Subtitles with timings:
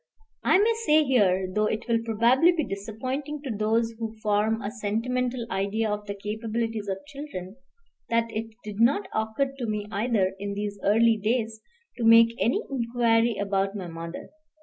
[0.43, 4.71] I may say here, though it will probably be disappointing to those who form a
[4.71, 7.57] sentimental idea of the capabilities of children,
[8.09, 11.61] that it did not occur to me either, in these early days,
[11.97, 14.31] to make any inquiry about my mother.